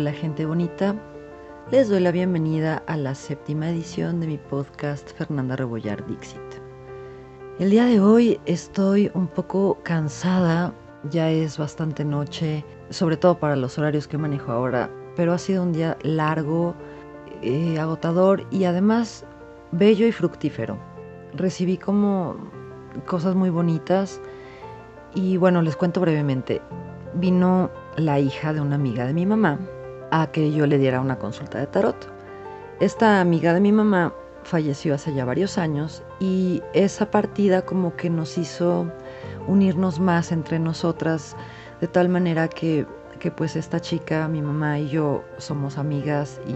Hola 0.00 0.14
gente 0.14 0.46
bonita, 0.46 0.94
les 1.70 1.90
doy 1.90 2.00
la 2.00 2.10
bienvenida 2.10 2.82
a 2.86 2.96
la 2.96 3.14
séptima 3.14 3.68
edición 3.68 4.18
de 4.18 4.28
mi 4.28 4.38
podcast 4.38 5.10
Fernanda 5.10 5.56
Rebollar 5.56 6.06
Dixit. 6.06 6.40
El 7.58 7.68
día 7.68 7.84
de 7.84 8.00
hoy 8.00 8.40
estoy 8.46 9.10
un 9.12 9.26
poco 9.26 9.78
cansada, 9.82 10.72
ya 11.10 11.28
es 11.30 11.58
bastante 11.58 12.02
noche, 12.02 12.64
sobre 12.88 13.18
todo 13.18 13.38
para 13.38 13.56
los 13.56 13.76
horarios 13.76 14.08
que 14.08 14.16
manejo 14.16 14.50
ahora, 14.50 14.88
pero 15.16 15.34
ha 15.34 15.38
sido 15.38 15.62
un 15.62 15.74
día 15.74 15.98
largo, 16.00 16.74
eh, 17.42 17.78
agotador 17.78 18.46
y 18.50 18.64
además 18.64 19.26
bello 19.70 20.06
y 20.06 20.12
fructífero. 20.12 20.78
Recibí 21.34 21.76
como 21.76 22.36
cosas 23.04 23.34
muy 23.34 23.50
bonitas 23.50 24.18
y 25.14 25.36
bueno, 25.36 25.60
les 25.60 25.76
cuento 25.76 26.00
brevemente. 26.00 26.62
Vino 27.16 27.70
la 27.96 28.18
hija 28.18 28.54
de 28.54 28.62
una 28.62 28.76
amiga 28.76 29.04
de 29.04 29.12
mi 29.12 29.26
mamá 29.26 29.58
a 30.10 30.28
que 30.28 30.52
yo 30.52 30.66
le 30.66 30.78
diera 30.78 31.00
una 31.00 31.18
consulta 31.18 31.58
de 31.58 31.66
tarot. 31.66 31.96
Esta 32.80 33.20
amiga 33.20 33.54
de 33.54 33.60
mi 33.60 33.72
mamá 33.72 34.14
falleció 34.42 34.94
hace 34.94 35.12
ya 35.14 35.24
varios 35.24 35.58
años 35.58 36.02
y 36.18 36.62
esa 36.72 37.10
partida 37.10 37.62
como 37.62 37.94
que 37.96 38.10
nos 38.10 38.38
hizo 38.38 38.86
unirnos 39.46 40.00
más 40.00 40.32
entre 40.32 40.58
nosotras 40.58 41.36
de 41.80 41.88
tal 41.88 42.08
manera 42.08 42.48
que, 42.48 42.86
que 43.20 43.30
pues 43.30 43.54
esta 43.54 43.80
chica, 43.80 44.26
mi 44.28 44.42
mamá 44.42 44.78
y 44.78 44.88
yo 44.88 45.22
somos 45.38 45.78
amigas 45.78 46.40
y, 46.48 46.54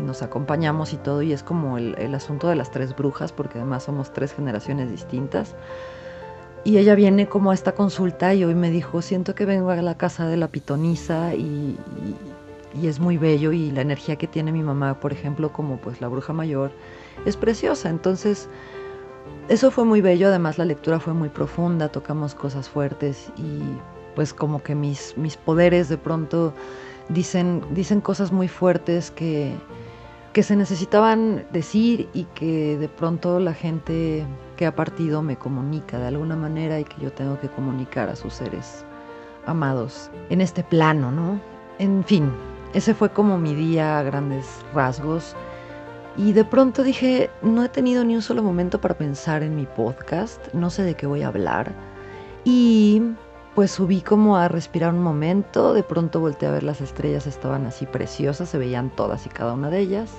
nos 0.00 0.22
acompañamos 0.22 0.92
y 0.92 0.96
todo 0.96 1.22
y 1.22 1.32
es 1.32 1.42
como 1.42 1.78
el, 1.78 2.14
asunto 2.14 2.48
de 2.48 2.56
las 2.56 2.70
tres 2.70 2.96
brujas 2.96 3.32
porque 3.32 3.58
además 3.58 3.84
somos 3.84 4.12
tres 4.12 4.34
generaciones 4.34 4.90
distintas. 4.90 5.54
Y 6.64 6.76
ella 6.76 6.94
viene 6.94 7.26
como 7.26 7.52
a 7.52 7.54
esta 7.54 7.72
consulta 7.72 8.34
y 8.34 8.44
hoy 8.44 8.54
me 8.54 8.70
dijo, 8.70 9.00
siento 9.00 9.34
que 9.34 9.46
vengo 9.46 9.70
a 9.70 9.76
la 9.76 9.96
casa 9.96 10.26
de 10.26 10.36
la 10.36 10.48
pitonisa 10.48 11.34
y, 11.34 11.78
es 12.74 13.00
muy 13.00 13.16
bello 13.16 13.52
y 13.52 13.70
la 13.70 13.82
energía 13.82 14.16
que 14.16 14.26
tiene 14.26 14.52
mi 14.52 14.62
mamá, 14.62 14.98
por 15.00 15.12
ejemplo, 15.12 15.52
como 15.52 15.76
pues 15.78 16.00
la 16.00 16.08
bruja 16.08 16.32
mayor, 16.32 16.72
es 17.26 17.36
preciosa. 17.36 17.88
Entonces, 17.90 18.48
eso 19.48 19.70
fue 19.70 19.84
muy 19.84 20.00
bello, 20.00 20.28
además 20.28 20.58
la 20.58 20.64
lectura 20.64 21.00
fue 21.00 21.12
muy 21.12 21.28
profunda, 21.28 21.88
tocamos 21.88 22.34
cosas 22.34 22.68
fuertes 22.68 23.32
y 23.36 23.60
pues 24.14 24.32
como 24.32 24.62
que 24.62 24.74
mis, 24.74 25.16
mis 25.16 25.36
poderes 25.36 25.88
de 25.88 25.98
pronto 25.98 26.52
dicen, 27.08 27.62
dicen 27.72 28.00
cosas 28.00 28.32
muy 28.32 28.48
fuertes 28.48 29.10
que, 29.10 29.52
que 30.32 30.42
se 30.42 30.54
necesitaban 30.56 31.44
decir 31.52 32.08
y 32.12 32.24
que 32.34 32.78
de 32.78 32.88
pronto 32.88 33.40
la 33.40 33.54
gente 33.54 34.24
que 34.56 34.66
ha 34.66 34.74
partido 34.74 35.22
me 35.22 35.36
comunica 35.36 35.98
de 35.98 36.06
alguna 36.06 36.36
manera 36.36 36.78
y 36.78 36.84
que 36.84 37.00
yo 37.00 37.12
tengo 37.12 37.38
que 37.40 37.48
comunicar 37.48 38.08
a 38.08 38.16
sus 38.16 38.34
seres 38.34 38.84
amados 39.46 40.10
en 40.28 40.40
este 40.40 40.62
plano, 40.62 41.10
¿no? 41.10 41.40
En 41.78 42.04
fin, 42.04 42.30
ese 42.72 42.94
fue 42.94 43.10
como 43.10 43.38
mi 43.38 43.54
día 43.54 43.98
a 43.98 44.02
grandes 44.02 44.46
rasgos. 44.74 45.34
Y 46.16 46.32
de 46.32 46.44
pronto 46.44 46.82
dije, 46.82 47.30
no 47.42 47.64
he 47.64 47.68
tenido 47.68 48.04
ni 48.04 48.14
un 48.14 48.22
solo 48.22 48.42
momento 48.42 48.80
para 48.80 48.96
pensar 48.96 49.42
en 49.42 49.56
mi 49.56 49.66
podcast, 49.66 50.52
no 50.52 50.70
sé 50.70 50.82
de 50.82 50.94
qué 50.94 51.06
voy 51.06 51.22
a 51.22 51.28
hablar. 51.28 51.72
Y 52.44 53.02
pues 53.54 53.70
subí 53.72 54.00
como 54.00 54.36
a 54.36 54.48
respirar 54.48 54.92
un 54.92 55.02
momento, 55.02 55.72
de 55.72 55.82
pronto 55.82 56.20
volteé 56.20 56.48
a 56.48 56.52
ver 56.52 56.62
las 56.62 56.80
estrellas, 56.80 57.26
estaban 57.26 57.66
así 57.66 57.86
preciosas, 57.86 58.48
se 58.48 58.58
veían 58.58 58.90
todas 58.90 59.26
y 59.26 59.28
cada 59.28 59.54
una 59.54 59.70
de 59.70 59.80
ellas. 59.80 60.10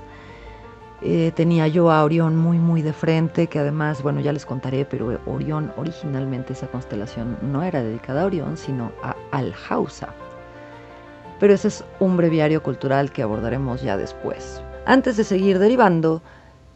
Eh, 1.02 1.32
tenía 1.36 1.68
yo 1.68 1.92
a 1.92 2.04
Orión 2.04 2.38
muy 2.38 2.60
muy 2.60 2.82
de 2.84 2.94
frente, 2.94 3.48
que 3.48 3.60
además, 3.60 4.04
bueno, 4.04 4.20
ya 4.22 4.34
les 4.34 4.46
contaré, 4.46 4.86
pero 4.86 5.20
Orión 5.26 5.74
originalmente 5.78 6.54
esa 6.54 6.68
constelación 6.68 7.38
no 7.42 7.64
era 7.64 7.82
dedicada 7.82 8.22
a 8.22 8.26
Orión, 8.26 8.58
sino 8.58 8.92
a 9.02 9.16
Alhausa. 9.32 10.14
Pero 11.42 11.56
ese 11.56 11.70
es 11.70 11.84
un 12.00 12.18
breviario 12.18 12.62
cultural 12.62 13.12
que 13.12 13.24
abordaremos 13.24 13.82
ya 13.82 13.98
después. 13.98 14.62
Antes 14.86 15.18
de 15.18 15.24
seguir 15.24 15.58
derivando, 15.58 16.22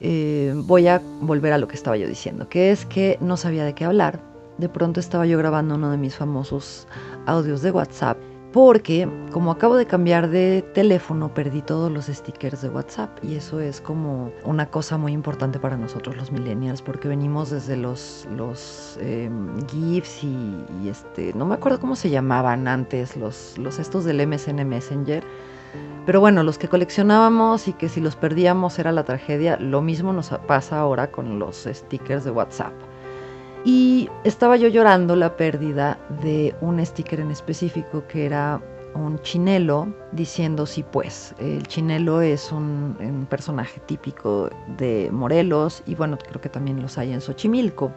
eh, 0.02 0.53
voy 0.56 0.88
a 0.88 1.03
volver 1.22 1.53
a 1.53 1.59
lo 1.59 1.68
que 1.68 1.76
estaba 1.76 1.98
yo 1.98 2.08
diciendo, 2.08 2.50
que 2.50 2.72
es 2.72 2.84
que 2.88 3.20
no 3.22 3.38
sabía 3.38 3.64
de 3.64 3.74
qué 3.76 3.86
hablar, 3.86 4.20
de 4.58 4.68
pronto 4.68 5.00
estaba 5.00 5.28
yo 5.28 5.38
grabando 5.38 5.76
uno 5.76 5.92
de 5.92 5.98
mis 5.98 6.16
famosos 6.16 6.88
audios 7.28 7.62
de 7.62 7.70
WhatsApp 7.70 8.18
porque 8.55 9.05
como 9.33 9.51
acabo 9.51 9.75
de 9.75 9.85
cambiar 9.85 10.29
de 10.29 10.61
teléfono 10.73 11.33
perdí 11.33 11.61
todos 11.61 11.91
los 11.91 12.05
stickers 12.05 12.61
de 12.61 12.69
WhatsApp 12.69 13.09
y 13.21 13.35
eso 13.35 13.59
es 13.59 13.81
como 13.81 14.31
una 14.45 14.67
cosa 14.67 14.97
muy 14.97 15.11
importante 15.11 15.59
para 15.59 15.75
nosotros 15.75 16.16
los 16.16 16.31
millennials 16.31 16.81
porque 16.81 17.09
venimos 17.09 17.49
desde 17.49 17.75
los, 17.75 18.25
em, 19.01 19.57
GIFs 19.67 20.23
y, 20.23 20.88
este, 20.88 21.33
no 21.33 21.45
me 21.45 21.55
acuerdo 21.55 21.81
cómo 21.81 21.97
se 21.97 22.09
llamaban 22.09 22.69
antes 22.69 23.17
los 23.17 23.57
estos 23.77 24.05
del 24.05 24.21
MSN 24.21 24.63
Messenger. 24.63 25.22
Pero 26.05 26.22
bueno, 26.22 26.41
los 26.41 26.57
que 26.57 26.69
coleccionábamos 26.69 27.67
y 27.67 27.73
que 27.73 27.89
si 27.89 27.99
los 27.99 28.16
perdíamos 28.16 28.79
era 28.79 28.93
la 28.93 29.03
tragedia, 29.03 29.57
lo 29.57 29.81
mismo 29.81 30.13
nos 30.13 30.29
pasa 30.47 30.79
ahora 30.79 31.11
con 31.11 31.39
los 31.39 31.67
stickers 31.69 32.23
de 32.23 32.31
WhatsApp. 32.31 32.72
Y 33.66 34.09
estaba 34.24 34.58
yo 34.58 34.68
llorando 34.68 35.16
la 35.16 35.36
pérdida 35.36 35.98
de 36.22 36.56
un 36.62 36.86
sticker 36.86 37.20
en 37.20 37.31
específico 37.31 38.03
que 38.08 38.28
era 38.28 38.62
un 38.94 39.20
chinelo 39.24 39.92
diciendo 40.12 40.68
sí 40.68 40.84
pues. 40.84 41.34
El 41.40 41.66
chinelo 41.68 42.22
es 42.22 42.52
un, 42.52 43.26
personaje 43.28 43.81
típico 43.88 44.52
de 44.78 45.09
Morelos 45.12 45.81
y 45.88 45.96
bueno, 45.96 46.20
creo 46.20 46.40
que 46.40 46.48
también 46.48 46.80
los 46.80 47.00
hay 47.00 47.12
en 47.12 47.22
Xochimilco. 47.22 47.92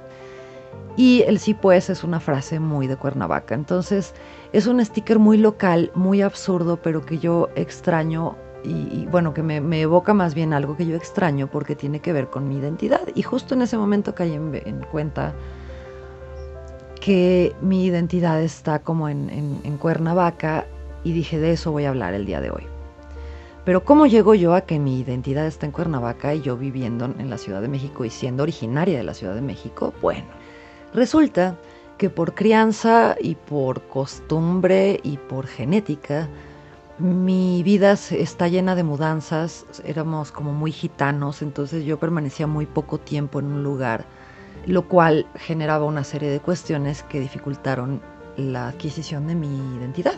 Y 0.97 1.23
el 1.27 1.39
sí 1.39 1.53
pues 1.53 1.91
es 1.91 2.03
una 2.03 2.19
frase 2.19 2.59
muy 2.59 2.87
de 2.87 2.97
Cuernavaca. 2.97 3.55
Entonces 3.55 4.15
es 4.55 4.67
un 4.67 4.83
sticker 4.83 5.19
muy 5.19 5.37
local, 5.37 5.93
muy 5.95 6.23
absurdo, 6.23 6.79
pero 6.83 7.05
que 7.05 7.19
yo 7.19 7.51
extraño 7.57 8.37
y, 8.65 9.07
bueno, 9.07 9.33
que 9.35 9.43
me, 9.43 9.81
evoca 9.81 10.15
más 10.15 10.35
bien 10.35 10.53
algo 10.53 10.77
que 10.77 10.85
yo 10.85 10.97
extraño 10.97 11.47
porque 11.47 11.77
tiene 11.77 12.01
que 12.01 12.13
ver 12.13 12.29
con 12.29 12.49
mi 12.49 12.57
identidad. 12.57 13.03
Y 13.15 13.23
justo 13.23 13.55
en 13.55 13.63
ese 13.63 13.79
momento 13.79 14.15
caí 14.15 14.35
en 14.35 14.85
cuenta 14.91 15.35
que 17.01 17.55
mi 17.63 17.87
identidad 17.87 18.43
está 18.43 18.81
como 18.81 19.09
en, 19.09 19.79
Cuernavaca 19.81 20.67
y 21.05 21.13
dije 21.13 21.39
de 21.39 21.53
eso 21.53 21.73
voy 21.73 21.85
a 21.85 21.91
hablar 21.91 22.15
el 22.15 22.27
día 22.27 22.41
de 22.41 22.51
hoy. 22.51 22.65
Pero 23.65 23.85
¿cómo 23.85 24.07
llego 24.07 24.35
yo 24.35 24.55
a 24.55 24.63
que 24.63 24.79
mi 24.79 25.01
identidad 25.01 25.47
está 25.47 25.67
en 25.67 25.73
Cuernavaca 25.73 26.35
y 26.35 26.41
yo 26.41 26.57
viviendo 26.57 27.05
en 27.07 27.31
la 27.31 27.39
Ciudad 27.39 27.61
de 27.61 27.69
México 27.69 28.05
y 28.05 28.11
siendo 28.11 28.43
originaria 28.43 28.99
de 28.99 29.05
la 29.05 29.15
Ciudad 29.15 29.35
de 29.35 29.43
México? 29.43 29.93
Bueno, 30.03 30.27
resulta 30.93 31.57
que 31.99 32.11
por 32.11 32.35
crianza 32.35 33.17
y 33.21 33.35
por 33.35 33.83
costumbre 33.89 35.01
y 35.03 35.17
por 35.17 35.47
genética, 35.47 36.29
mi 36.99 37.63
vida 37.63 37.93
está 37.93 38.49
llena 38.49 38.75
de 38.75 38.85
mudanzas, 38.85 39.67
éramos 39.85 40.33
como 40.33 40.53
muy 40.53 40.73
gitanos, 40.73 41.43
entonces 41.43 41.85
yo 41.85 41.99
permanecía 41.99 42.47
muy 42.47 42.67
poco 42.67 42.99
tiempo 42.99 43.39
en 43.39 43.47
un 43.47 43.63
lugar 43.63 44.07
lo 44.67 44.87
cual 44.87 45.27
generaba 45.35 45.85
una 45.85 46.05
serie 46.05 46.31
de 46.31 46.41
cuestiones 46.41 47.03
que 47.05 47.21
dificultaron 47.21 48.03
la 48.37 48.69
adquisición 48.69 49.27
de 49.27 49.35
mi 49.35 49.49
identidad. 49.77 50.17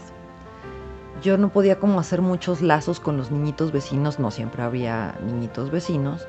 Yo 1.22 1.36
no 1.36 1.50
podía 1.50 1.78
como 1.78 2.00
hacer 2.00 2.22
muchos 2.22 2.62
lazos 2.62 2.98
con 2.98 3.16
los 3.16 3.30
niñitos 3.30 3.72
vecinos, 3.72 4.18
no 4.18 4.30
siempre 4.30 4.62
había 4.62 5.18
niñitos 5.24 5.70
vecinos, 5.70 6.26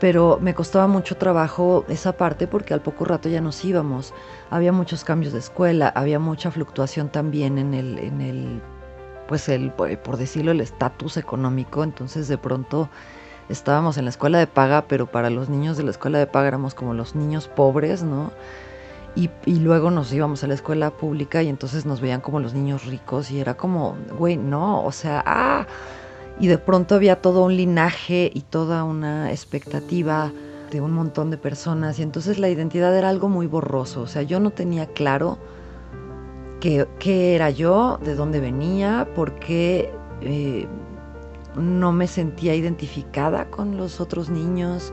pero 0.00 0.38
me 0.40 0.54
costaba 0.54 0.88
mucho 0.88 1.16
trabajo 1.16 1.84
esa 1.88 2.12
parte 2.16 2.48
porque 2.48 2.74
al 2.74 2.82
poco 2.82 3.04
rato 3.04 3.28
ya 3.28 3.40
nos 3.40 3.64
íbamos. 3.64 4.12
Había 4.50 4.72
muchos 4.72 5.04
cambios 5.04 5.32
de 5.32 5.38
escuela, 5.38 5.88
había 5.94 6.18
mucha 6.18 6.50
fluctuación 6.50 7.08
también 7.08 7.56
en 7.56 7.72
el, 7.72 7.98
en 7.98 8.20
el 8.20 8.62
pues 9.32 9.48
el, 9.48 9.70
por 9.70 10.18
decirlo, 10.18 10.50
el 10.50 10.60
estatus 10.60 11.16
económico, 11.16 11.82
entonces 11.84 12.28
de 12.28 12.36
pronto 12.36 12.90
estábamos 13.48 13.96
en 13.96 14.04
la 14.04 14.10
escuela 14.10 14.38
de 14.38 14.46
paga, 14.46 14.84
pero 14.88 15.06
para 15.06 15.30
los 15.30 15.48
niños 15.48 15.78
de 15.78 15.84
la 15.84 15.90
escuela 15.90 16.18
de 16.18 16.26
paga 16.26 16.48
éramos 16.48 16.74
como 16.74 16.92
los 16.92 17.14
niños 17.14 17.48
pobres, 17.48 18.02
¿no? 18.02 18.30
Y, 19.16 19.30
luego 19.46 19.90
nos 19.90 20.12
íbamos 20.12 20.44
a 20.44 20.48
la 20.48 20.52
escuela 20.52 20.90
pública 20.90 21.42
y 21.42 21.48
entonces 21.48 21.86
nos 21.86 22.02
veían 22.02 22.20
como 22.20 22.40
los 22.40 22.52
niños 22.52 22.84
ricos 22.84 23.30
y 23.30 23.40
era 23.40 23.56
como, 23.56 23.96
güey, 24.18 24.36
no, 24.36 24.84
o 24.84 24.92
sea, 24.92 25.22
ah, 25.24 25.66
y 26.38 26.48
de 26.48 26.58
pronto 26.58 26.94
había 26.94 27.22
todo 27.22 27.42
un 27.42 27.56
linaje 27.56 28.30
y 28.34 28.42
toda 28.42 28.84
una 28.84 29.30
expectativa 29.30 30.30
de 30.70 30.82
un 30.82 30.92
montón 30.92 31.30
de 31.30 31.38
personas 31.38 31.98
y 31.98 32.02
entonces 32.02 32.38
la 32.38 32.50
identidad 32.50 32.94
era 32.94 33.08
algo 33.08 33.30
muy 33.30 33.46
borroso, 33.46 34.02
o 34.02 34.06
sea, 34.06 34.20
yo 34.20 34.40
no 34.40 34.50
tenía 34.50 34.84
claro 34.88 35.38
qué, 36.98 37.34
era 37.34 37.50
yo, 37.50 37.98
de 38.02 38.14
dónde 38.14 38.38
venía, 38.38 39.08
por 39.16 39.34
qué 39.40 39.92
eh, 40.20 40.68
no 41.56 41.92
me 41.92 42.06
sentía 42.06 42.54
identificada 42.54 43.50
con 43.50 43.76
los 43.76 44.00
otros 44.00 44.30
niños 44.30 44.92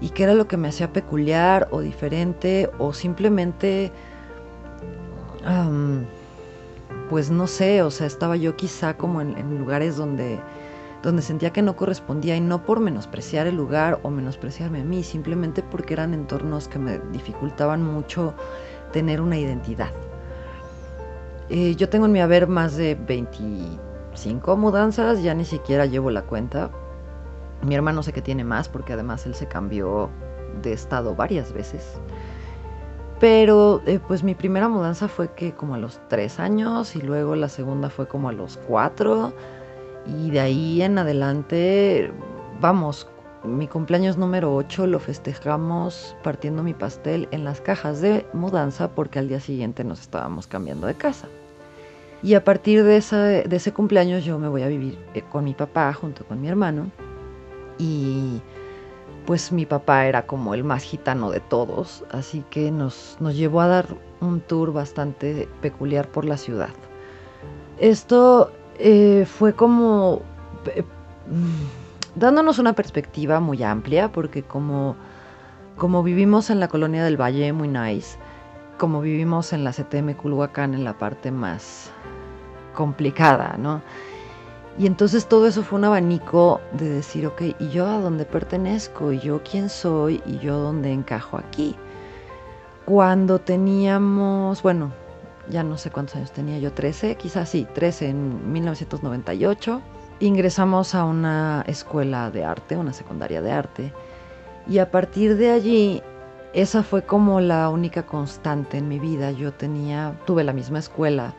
y 0.00 0.10
qué 0.10 0.24
era 0.24 0.34
lo 0.34 0.48
que 0.48 0.56
me 0.56 0.68
hacía 0.68 0.92
peculiar 0.92 1.68
o 1.70 1.80
diferente 1.80 2.68
o 2.78 2.92
simplemente, 2.92 3.92
pues 7.08 7.30
no 7.30 7.46
sé, 7.46 7.82
o 7.82 7.90
sea, 7.92 8.08
estaba 8.08 8.36
yo 8.36 8.56
quizá 8.56 8.96
como 8.96 9.20
en, 9.20 9.58
lugares 9.58 9.96
donde, 9.96 10.40
donde 11.04 11.22
sentía 11.22 11.52
que 11.52 11.62
no 11.62 11.76
correspondía 11.76 12.34
y 12.34 12.40
no 12.40 12.64
por 12.64 12.80
menospreciar 12.80 13.46
el 13.46 13.54
lugar 13.54 14.00
o 14.02 14.10
menospreciarme 14.10 14.80
a 14.80 14.84
mí, 14.84 15.04
simplemente 15.04 15.62
porque 15.62 15.94
eran 15.94 16.14
entornos 16.14 16.66
que 16.66 16.80
me 16.80 16.98
dificultaban 17.12 17.80
mucho 17.80 18.34
tener 18.92 19.20
una 19.20 19.38
identidad. 19.38 19.92
Eh, 21.50 21.74
yo 21.74 21.88
tengo 21.88 22.06
en 22.06 22.12
mi 22.12 22.20
haber 22.20 22.46
más 22.46 22.76
de 22.76 22.94
20 22.94 23.38
cinco 24.14 24.56
mudanzas, 24.56 25.22
ya 25.22 25.34
ni 25.34 25.44
siquiera 25.44 25.86
llevo 25.86 26.10
la 26.10 26.22
cuenta. 26.22 26.70
Mi 27.62 27.74
hermano 27.74 28.02
sé 28.02 28.12
que 28.12 28.22
tiene 28.22 28.44
más 28.44 28.68
porque 28.68 28.92
además 28.92 29.26
él 29.26 29.34
se 29.34 29.46
cambió 29.46 30.08
de 30.62 30.72
estado 30.72 31.14
varias 31.14 31.52
veces. 31.52 32.00
Pero 33.18 33.82
eh, 33.86 33.98
pues 34.06 34.22
mi 34.22 34.34
primera 34.34 34.68
mudanza 34.68 35.08
fue 35.08 35.32
que 35.34 35.52
como 35.52 35.74
a 35.74 35.78
los 35.78 36.00
tres 36.08 36.40
años 36.40 36.96
y 36.96 37.02
luego 37.02 37.34
la 37.34 37.48
segunda 37.48 37.90
fue 37.90 38.08
como 38.08 38.28
a 38.30 38.32
los 38.32 38.56
cuatro 38.56 39.34
y 40.06 40.30
de 40.30 40.40
ahí 40.40 40.80
en 40.80 40.96
adelante, 40.96 42.10
vamos, 42.60 43.06
mi 43.44 43.68
cumpleaños 43.68 44.16
número 44.16 44.54
8 44.54 44.86
lo 44.86 44.98
festejamos 44.98 46.16
partiendo 46.22 46.62
mi 46.62 46.72
pastel 46.72 47.28
en 47.30 47.44
las 47.44 47.60
cajas 47.60 48.00
de 48.00 48.26
mudanza 48.32 48.88
porque 48.88 49.18
al 49.18 49.28
día 49.28 49.40
siguiente 49.40 49.84
nos 49.84 50.00
estábamos 50.00 50.46
cambiando 50.46 50.86
de 50.86 50.94
casa. 50.94 51.28
Y 52.22 52.34
a 52.34 52.44
partir 52.44 52.84
de, 52.84 53.00
de 53.46 53.56
ese 53.56 53.72
cumpleaños 53.72 54.24
yo 54.24 54.38
me 54.38 54.48
voy 54.48 54.62
a 54.62 54.68
vivir 54.68 54.98
eh, 55.14 55.22
con 55.22 55.44
mi 55.44 55.54
papá 55.54 55.92
junto 55.92 56.24
con 56.24 56.40
mi 56.40 56.48
hermano. 56.48 56.90
Y 57.78 58.40
pues 59.26 59.52
mi 59.52 59.64
papá 59.64 60.06
era 60.06 60.26
como 60.26 60.54
el 60.54 60.64
más 60.64 60.82
gitano 60.82 61.30
de 61.30 61.40
todos, 61.40 62.04
así 62.10 62.44
que 62.50 62.70
nos, 62.70 63.16
nos 63.20 63.36
llevó 63.36 63.60
a 63.60 63.68
dar 63.68 63.86
un 64.20 64.40
tour 64.40 64.72
bastante 64.72 65.48
peculiar 65.60 66.08
por 66.08 66.24
la 66.24 66.36
ciudad. 66.36 66.70
Esto 67.78 68.50
eh, 68.78 69.26
fue 69.26 69.54
como 69.54 70.22
eh, 70.66 70.84
dándonos 72.14 72.58
una 72.58 72.72
perspectiva 72.72 73.40
muy 73.40 73.62
amplia, 73.62 74.10
porque 74.10 74.42
como, 74.42 74.96
como 75.76 76.02
vivimos 76.02 76.50
en 76.50 76.60
la 76.60 76.68
colonia 76.68 77.04
del 77.04 77.20
Valle, 77.20 77.52
muy 77.52 77.68
nice, 77.68 78.18
como 78.80 79.02
vivimos 79.02 79.52
en 79.52 79.62
la 79.62 79.72
CTM 79.72 80.14
Culhuacán, 80.14 80.72
en 80.72 80.84
la 80.84 80.96
parte 80.96 81.30
más 81.30 81.90
complicada, 82.74 83.56
¿no? 83.58 83.82
Y 84.78 84.86
entonces 84.86 85.26
todo 85.26 85.46
eso 85.46 85.62
fue 85.62 85.78
un 85.78 85.84
abanico 85.84 86.62
de 86.72 86.88
decir, 86.88 87.26
ok, 87.26 87.42
¿y 87.58 87.68
yo 87.68 87.86
a 87.86 87.98
dónde 87.98 88.24
pertenezco? 88.24 89.12
¿Y 89.12 89.18
yo 89.18 89.42
quién 89.42 89.68
soy? 89.68 90.22
¿Y 90.24 90.38
yo 90.38 90.56
dónde 90.58 90.90
encajo 90.90 91.36
aquí? 91.36 91.76
Cuando 92.86 93.38
teníamos, 93.38 94.62
bueno, 94.62 94.92
ya 95.50 95.62
no 95.62 95.76
sé 95.76 95.90
cuántos 95.90 96.16
años 96.16 96.32
tenía 96.32 96.58
yo, 96.58 96.72
13, 96.72 97.16
quizás 97.16 97.50
sí, 97.50 97.66
13 97.74 98.08
en 98.08 98.50
1998, 98.50 99.82
ingresamos 100.20 100.94
a 100.94 101.04
una 101.04 101.64
escuela 101.66 102.30
de 102.30 102.46
arte, 102.46 102.78
una 102.78 102.94
secundaria 102.94 103.42
de 103.42 103.52
arte, 103.52 103.92
y 104.66 104.78
a 104.78 104.90
partir 104.90 105.36
de 105.36 105.50
allí, 105.50 106.02
esa 106.52 106.82
fue 106.82 107.02
como 107.02 107.40
la 107.40 107.68
única 107.68 108.04
constante 108.04 108.78
en 108.78 108.88
mi 108.88 108.98
vida. 108.98 109.30
Yo 109.30 109.52
tenía, 109.52 110.14
tuve 110.26 110.42
la 110.44 110.52
misma 110.52 110.80
escuela 110.80 111.34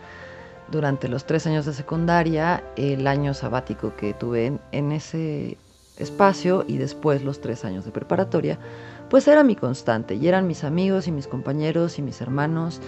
durante 0.71 1.09
los 1.09 1.25
tres 1.25 1.45
años 1.47 1.65
de 1.65 1.73
secundaria, 1.73 2.63
el 2.77 3.05
año 3.05 3.33
sabático 3.33 3.93
que 3.95 4.13
tuve 4.13 4.57
en, 4.71 4.91
ese 4.91 5.57
espacio 5.97 6.63
y 6.67 6.77
después 6.77 7.23
los 7.23 7.41
tres 7.41 7.65
años 7.65 7.83
de 7.83 7.91
preparatoria, 7.91 8.57
pues 9.09 9.27
era 9.27 9.43
mi 9.43 9.55
constante 9.55 10.15
y 10.15 10.27
eran 10.27 10.47
mis 10.47 10.63
amigos 10.63 11.07
y 11.07 11.11
mis 11.11 11.27
compañeros 11.27 11.99
y 11.99 12.01
mis 12.01 12.21
hermanos. 12.21 12.79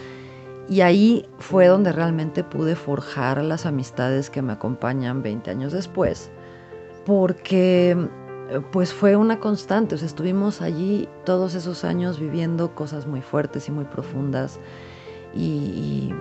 Y 0.69 0.80
ahí 0.80 1.28
fue 1.40 1.68
donde 1.68 1.92
realmente 1.92 2.46
pude 2.46 2.78
forjar 2.78 3.44
las 3.44 3.66
amistades 3.66 4.30
que 4.30 4.42
me 4.42 4.54
acompañan 4.54 5.22
20 5.22 5.52
años 5.52 5.74
después, 5.74 6.31
porque 7.06 7.98
pues 8.72 8.94
fue 8.94 9.16
una 9.16 9.40
constante, 9.40 9.96
o 9.96 9.98
sea, 9.98 10.08
estuvimos 10.08 10.62
allí 10.62 11.08
todos 11.26 11.56
esos 11.56 11.84
años 11.84 12.20
viviendo 12.20 12.76
cosas 12.76 13.08
muy 13.08 13.22
fuertes 13.22 13.68
y 13.68 13.72
muy 13.72 13.86
profundas 13.86 14.60
y 15.36 16.14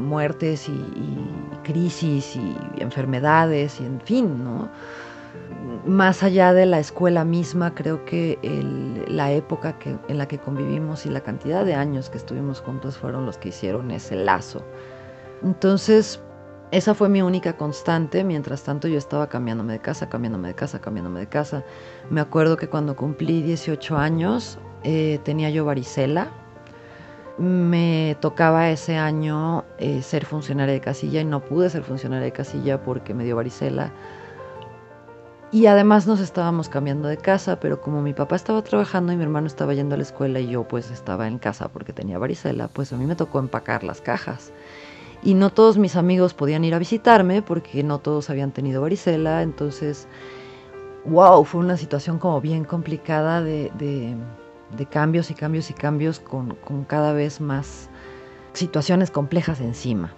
muertes 0.00 0.68
y, 0.68 1.16
crisis 1.62 2.36
y 2.36 2.82
enfermedades 2.82 3.80
y 3.80 3.84
en 3.84 4.00
fin, 4.00 4.42
¿no? 4.42 4.68
Más 5.84 6.22
allá 6.22 6.52
de 6.52 6.66
la 6.66 6.80
escuela 6.80 7.24
misma, 7.24 7.74
creo 7.74 8.04
que 8.04 8.38
la 9.08 9.30
época 9.30 9.78
que, 9.78 9.96
en 10.08 10.18
la 10.18 10.26
que 10.26 10.38
convivimos 10.38 11.06
y 11.06 11.10
la 11.10 11.20
cantidad 11.20 11.64
de 11.64 11.74
años 11.74 12.08
que 12.10 12.18
estuvimos 12.18 12.60
juntos 12.60 12.96
fueron 12.96 13.26
los 13.26 13.36
que 13.38 13.50
hicieron 13.50 13.90
ese 13.90 14.16
lazo. 14.16 14.62
Entonces, 15.42 16.20
esa 16.70 16.94
fue 16.94 17.08
mi 17.08 17.22
única 17.22 17.56
constante. 17.56 18.24
Mientras 18.24 18.62
tanto, 18.62 18.88
yo 18.88 18.98
estaba 18.98 19.28
cambiándome 19.28 19.74
de 19.74 19.80
casa, 19.80 20.08
cambiándome 20.08 20.48
de 20.48 20.54
casa, 20.54 20.80
cambiándome 20.80 21.20
de 21.20 21.28
casa. 21.28 21.64
Me 22.10 22.20
acuerdo 22.20 22.56
que 22.56 22.68
cuando 22.68 22.96
cumplí 22.96 23.42
18 23.42 23.96
años, 23.96 24.58
eh, 24.84 25.18
tenía 25.24 25.50
yo 25.50 25.64
varicela 25.64 26.30
me 27.40 28.18
tocaba 28.20 28.68
ese 28.68 28.98
año 28.98 29.64
eh, 29.78 30.02
ser 30.02 30.26
funcionaria 30.26 30.74
de 30.74 30.80
casilla 30.80 31.22
y 31.22 31.24
no 31.24 31.40
pude 31.40 31.70
ser 31.70 31.82
funcionaria 31.82 32.26
de 32.26 32.32
casilla 32.32 32.82
porque 32.82 33.14
me 33.14 33.24
dio 33.24 33.34
varicela. 33.34 33.90
Y 35.50 35.66
además 35.66 36.06
nos 36.06 36.20
estábamos 36.20 36.68
cambiando 36.68 37.08
de 37.08 37.16
casa, 37.16 37.58
pero 37.58 37.80
como 37.80 38.02
mi 38.02 38.12
papá 38.12 38.36
estaba 38.36 38.62
trabajando 38.62 39.12
y 39.12 39.16
mi 39.16 39.22
hermano 39.22 39.46
estaba 39.46 39.72
yendo 39.72 39.94
a 39.94 39.98
la 39.98 40.04
escuela 40.04 40.38
y 40.38 40.48
yo 40.48 40.64
pues 40.64 40.90
estaba 40.90 41.26
en 41.26 41.38
casa 41.38 41.68
porque 41.68 41.94
tenía 41.94 42.18
varicela, 42.18 42.68
pues 42.68 42.92
a 42.92 42.96
mí 42.96 43.06
me 43.06 43.16
tocó 43.16 43.38
empacar 43.38 43.84
las 43.84 44.02
cajas. 44.02 44.52
Y 45.22 45.34
no 45.34 45.50
todos 45.50 45.76
mis 45.76 45.96
amigos 45.96 46.34
podían 46.34 46.64
ir 46.64 46.74
a 46.74 46.78
visitarme 46.78 47.42
porque 47.42 47.82
no 47.82 47.98
todos 47.98 48.30
habían 48.30 48.52
tenido 48.52 48.80
varicela, 48.80 49.42
entonces, 49.42 50.08
wow, 51.04 51.44
fue 51.44 51.60
una 51.60 51.76
situación 51.76 52.18
como 52.18 52.40
bien 52.40 52.64
complicada 52.64 53.42
de 53.42 53.70
de 54.76 54.86
cambios 54.86 55.30
y 55.30 55.34
cambios 55.34 55.70
y 55.70 55.74
cambios 55.74 56.20
con, 56.20 56.56
cada 56.86 57.12
vez 57.12 57.40
más 57.40 57.88
situaciones 58.52 59.10
complejas 59.10 59.60
encima. 59.60 60.12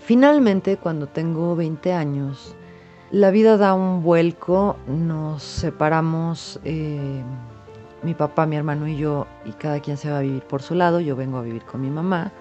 Finalmente, 0.00 0.76
cuando 0.76 1.06
tengo 1.06 1.56
20 1.56 1.92
años, 1.92 2.54
la 3.10 3.30
vida 3.30 3.56
da 3.56 3.74
un 3.74 4.02
vuelco, 4.02 4.76
nos 4.86 5.42
separamos, 5.42 6.60
eh, 6.64 7.22
mi 8.02 8.14
papá, 8.14 8.46
mi 8.46 8.56
hermano 8.56 8.86
y 8.86 8.96
yo, 8.96 9.26
y 9.44 9.52
cada 9.52 9.80
quien 9.80 9.96
se 9.96 10.10
va 10.10 10.18
a 10.18 10.22
vivir 10.22 10.42
por 10.42 10.62
su 10.62 10.74
lado, 10.74 11.00
yo 11.00 11.16
vengo 11.16 11.38
a 11.38 11.42
vivir 11.42 11.62
con 11.64 11.80
mi 11.80 11.90
mamá, 11.90 12.32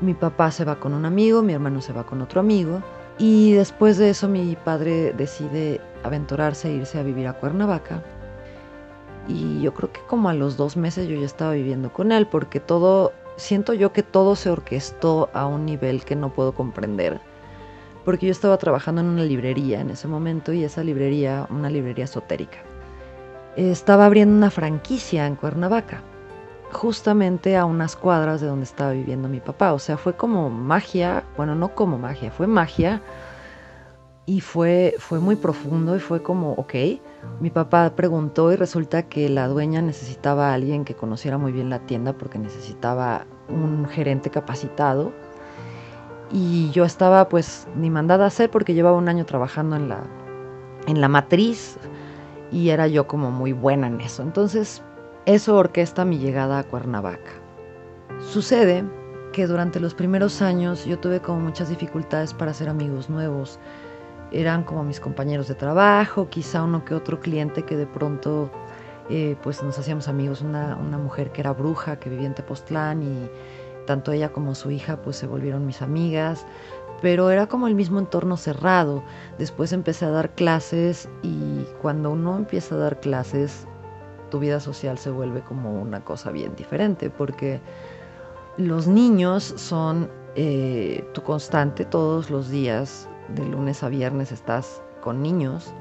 mi 0.00 0.14
papá 0.14 0.50
se 0.50 0.64
va 0.64 0.76
con 0.76 0.94
un 0.94 1.04
amigo, 1.04 1.42
mi 1.42 1.52
hermano 1.52 1.80
se 1.80 1.92
va 1.92 2.04
con 2.04 2.20
otro 2.20 2.40
amigo, 2.40 2.82
y 3.18 3.52
después 3.52 3.98
de 3.98 4.10
eso 4.10 4.28
mi 4.28 4.56
padre 4.56 5.12
decide 5.12 5.80
aventurarse 6.04 6.68
e 6.68 6.74
irse 6.74 6.98
a 6.98 7.02
vivir 7.02 7.26
a 7.26 7.32
Cuernavaca, 7.32 8.02
y 9.28 9.60
yo 9.60 9.74
creo 9.74 9.92
que 9.92 10.00
como 10.08 10.28
a 10.30 10.34
los 10.34 10.56
dos 10.56 10.76
meses 10.76 11.06
yo 11.06 11.16
ya 11.16 11.26
estaba 11.26 11.52
viviendo 11.52 11.92
con 11.92 12.12
él 12.12 12.26
porque 12.26 12.60
todo, 12.60 13.12
siento 13.36 13.74
yo 13.74 13.92
que 13.92 14.02
todo 14.02 14.34
se 14.36 14.50
orquestó 14.50 15.28
a 15.34 15.46
un 15.46 15.66
nivel 15.66 16.04
que 16.04 16.16
no 16.16 16.32
puedo 16.32 16.52
comprender. 16.52 17.20
Porque 18.04 18.24
yo 18.24 18.32
estaba 18.32 18.56
trabajando 18.56 19.02
en 19.02 19.08
una 19.08 19.24
librería 19.24 19.80
en 19.80 19.90
ese 19.90 20.08
momento 20.08 20.54
y 20.54 20.64
esa 20.64 20.82
librería, 20.82 21.46
una 21.50 21.68
librería 21.68 22.06
esotérica, 22.06 22.58
estaba 23.54 24.06
abriendo 24.06 24.34
una 24.34 24.50
franquicia 24.50 25.26
en 25.26 25.36
Cuernavaca, 25.36 26.02
justamente 26.72 27.56
a 27.56 27.64
unas 27.64 27.96
cuadras 27.96 28.40
de 28.40 28.46
donde 28.46 28.64
estaba 28.64 28.92
viviendo 28.92 29.28
mi 29.28 29.40
papá. 29.40 29.72
O 29.72 29.78
sea, 29.78 29.96
fue 29.96 30.14
como 30.14 30.50
magia, 30.50 31.24
bueno, 31.36 31.54
no 31.54 31.74
como 31.74 31.98
magia, 31.98 32.30
fue 32.30 32.46
magia 32.46 33.02
y 34.26 34.40
fue, 34.40 34.94
fue 34.98 35.20
muy 35.20 35.36
profundo 35.36 35.96
y 35.96 36.00
fue 36.00 36.22
como, 36.22 36.52
ok, 36.52 36.74
mi 37.40 37.48
papá 37.48 37.90
preguntó 37.96 38.52
y 38.52 38.56
resulta 38.56 39.04
que 39.04 39.28
la 39.30 39.48
dueña 39.48 39.80
necesitaba 39.80 40.50
a 40.50 40.54
alguien 40.54 40.84
que 40.84 40.94
conociera 40.94 41.38
muy 41.38 41.50
bien 41.50 41.70
la 41.70 41.78
tienda 41.78 42.12
porque 42.12 42.38
necesitaba 42.38 43.26
un 43.48 43.86
gerente 43.88 44.28
capacitado. 44.28 45.12
Y 46.30 46.70
yo 46.72 46.84
estaba 46.84 47.30
pues 47.30 47.66
ni 47.74 47.88
mandada 47.88 48.24
a 48.24 48.28
hacer 48.28 48.50
porque 48.50 48.74
llevaba 48.74 48.98
un 48.98 49.08
año 49.08 49.24
trabajando 49.24 49.76
en 49.76 49.88
la, 49.88 50.02
en 50.86 51.00
la 51.00 51.08
matriz 51.08 51.78
y 52.52 52.68
era 52.68 52.86
yo 52.86 53.06
como 53.06 53.30
muy 53.30 53.54
buena 53.54 53.86
en 53.86 54.02
eso. 54.02 54.22
Entonces 54.22 54.82
eso 55.34 55.56
orquesta 55.56 56.06
mi 56.06 56.18
llegada 56.18 56.58
a 56.58 56.64
Cuernavaca. 56.64 57.32
Sucede 58.20 58.82
que 59.34 59.46
durante 59.46 59.78
los 59.78 59.92
primeros 59.92 60.40
años 60.40 60.86
yo 60.86 60.98
tuve 60.98 61.20
como 61.20 61.40
muchas 61.40 61.68
dificultades 61.68 62.32
para 62.32 62.52
hacer 62.52 62.68
amigos 62.68 63.10
nuevos 63.10 63.60
eran 64.32 64.64
como 64.64 64.84
mis 64.84 65.00
compañeros 65.00 65.46
de 65.48 65.54
trabajo, 65.54 66.28
quizá 66.30 66.62
uno 66.62 66.82
que 66.84 66.94
otro 66.94 67.20
cliente 67.20 67.62
que 67.62 67.76
de 67.76 67.86
pronto 67.86 68.50
eh, 69.10 69.36
pues 69.42 69.62
nos 69.62 69.78
hacíamos 69.78 70.08
amigos, 70.08 70.40
una, 70.40 70.76
mujer 70.76 71.30
que 71.30 71.42
era 71.42 71.52
bruja, 71.52 71.98
que 71.98 72.08
vivía 72.08 72.26
en 72.26 72.34
Tepoztlán 72.34 73.02
y 73.02 73.30
tanto 73.86 74.12
ella 74.12 74.30
como 74.32 74.54
su 74.54 74.70
hija 74.70 74.96
pues 75.02 75.16
se 75.16 75.26
volvieron 75.26 75.66
mis 75.66 75.82
amigas, 75.82 76.46
pero 77.02 77.30
era 77.30 77.46
como 77.46 77.68
el 77.68 77.74
mismo 77.74 77.98
entorno 77.98 78.38
cerrado. 78.38 79.02
Después 79.38 79.72
empecé 79.72 80.06
a 80.06 80.10
dar 80.10 80.30
clases 80.34 81.06
y 81.22 81.64
cuando 81.82 82.10
uno 82.10 82.36
empieza 82.36 82.74
a 82.74 82.78
dar 82.78 83.00
clases, 83.00 83.66
tu 84.30 84.38
vida 84.38 84.60
social 84.60 84.98
se 84.98 85.10
vuelve 85.10 85.40
como 85.40 85.80
una 85.80 86.04
cosa 86.04 86.30
bien 86.30 86.54
diferente, 86.56 87.10
porque 87.10 87.60
los 88.56 88.86
niños 88.86 89.54
son 89.56 90.10
eh, 90.36 91.04
tu 91.12 91.22
constante 91.22 91.84
todos 91.84 92.30
los 92.30 92.50
días, 92.50 93.08
de 93.28 93.44
lunes 93.46 93.82
a 93.82 93.88
viernes 93.88 94.32
estás 94.32 94.80
con 95.02 95.22
niños 95.22 95.72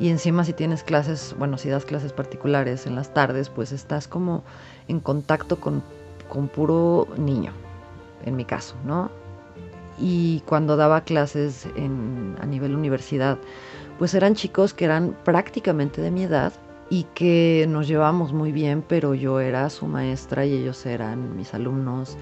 y 0.00 0.08
encima 0.08 0.44
si 0.44 0.52
tienes 0.52 0.82
clases, 0.82 1.36
bueno, 1.38 1.56
si 1.56 1.68
das 1.68 1.84
clases 1.84 2.12
particulares 2.12 2.86
en 2.86 2.96
las 2.96 3.14
tardes, 3.14 3.48
pues 3.48 3.70
estás 3.70 4.08
como 4.08 4.42
en 4.88 4.98
contacto 4.98 5.60
con, 5.60 5.82
con 6.28 6.48
puro 6.48 7.06
niño, 7.16 7.52
en 8.24 8.34
mi 8.34 8.44
caso, 8.44 8.74
¿no? 8.84 9.08
y 9.98 10.40
cuando 10.40 10.76
daba 10.76 11.02
clases 11.02 11.66
a 11.66 12.46
nivel 12.46 12.74
universidad, 12.74 13.38
pues 13.98 14.14
eran 14.14 14.34
chicos 14.34 14.74
que 14.74 14.84
eran 14.84 15.16
prácticamente 15.24 16.00
de 16.02 16.10
mi 16.10 16.24
edad 16.24 16.52
y 16.90 17.04
que 17.14 17.66
nos 17.68 17.88
llevamos 17.88 18.32
muy 18.32 18.52
bien, 18.52 18.84
pero 18.86 19.14
yo 19.14 19.40
era 19.40 19.68
su 19.70 19.86
maestra 19.86 20.44
y 20.44 20.52
ellos 20.52 20.84
eran 20.86 21.36
mis 21.36 21.54
alumnos. 21.54 22.16